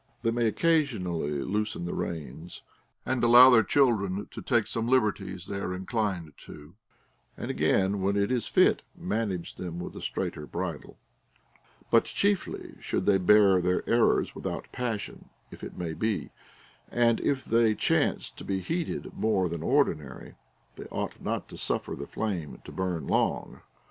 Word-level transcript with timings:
They 0.23 0.31
may 0.31 0.47
occasionally 0.47 1.43
loosen 1.43 1.85
the 1.85 1.93
reins, 1.93 2.63
and 3.05 3.23
allow 3.23 3.51
their 3.51 3.61
children 3.61 4.25
to 4.31 4.41
take 4.41 4.65
some 4.65 4.87
liberties 4.87 5.45
they 5.45 5.59
are 5.59 5.75
inclined 5.75 6.33
to, 6.39 6.73
and 7.37 7.51
again, 7.51 8.01
when 8.01 8.17
it 8.17 8.31
is 8.31 8.47
fit, 8.47 8.81
manage 8.97 9.53
them 9.57 9.79
with 9.79 9.95
a 9.95 10.01
straighter 10.01 10.47
bridle. 10.47 10.97
But 11.91 12.05
chiefly 12.05 12.77
should 12.79 13.05
they 13.05 13.19
bear 13.19 13.61
their 13.61 13.87
errors 13.87 14.33
without 14.33 14.71
passion, 14.71 15.29
if 15.51 15.63
it 15.63 15.77
may 15.77 15.93
be; 15.93 16.31
and 16.89 17.19
if 17.19 17.45
they 17.45 17.75
chance 17.75 18.31
to 18.31 18.43
be 18.43 18.59
heated 18.59 19.13
more 19.13 19.49
than 19.49 19.61
ordinary, 19.61 20.33
they 20.77 20.85
ou^ht 20.85 21.21
not 21.21 21.47
to 21.49 21.57
sufier 21.57 21.95
the 21.95 22.07
flame 22.07 22.59
to 22.65 22.71
burn 22.71 23.05
long. 23.05 23.61